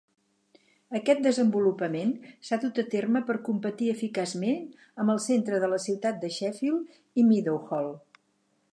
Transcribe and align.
Aquest 0.99 1.19
desenvolupament 1.25 2.13
s'ha 2.47 2.59
dut 2.63 2.81
a 2.83 2.87
terme 2.95 3.21
per 3.29 3.37
competir 3.51 3.91
eficaçment 3.93 4.65
amb 5.05 5.15
el 5.17 5.23
centre 5.29 5.63
de 5.65 5.73
la 5.77 5.83
ciutat 5.89 6.21
de 6.25 6.35
Sheffield 6.39 7.01
i 7.25 7.31
Meadowhall. 7.33 7.97